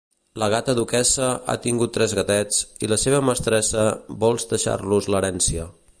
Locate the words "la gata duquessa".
0.43-1.27